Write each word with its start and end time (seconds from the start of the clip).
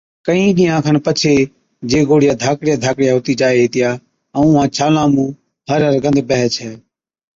ڪهِين 0.27 0.47
ڏِينهان 0.57 0.81
کن 0.85 0.95
پڇي 1.05 1.35
جي 1.89 1.99
گوڙهِيا 2.09 2.33
ڌاڪڙِيا 2.41 2.75
ڌاڪڙِيا 2.83 3.11
هُتِي 3.15 3.33
جائي 3.39 3.57
هِتِيا 3.63 3.89
ائُون 4.35 4.47
اُونهان 4.49 4.73
ڇالان 4.75 5.07
مُون 5.15 5.29
هر 5.69 5.79
هر 5.87 5.95
گند 6.03 6.17
بيهَي 6.29 6.47
ڇَي۔ 6.55 6.69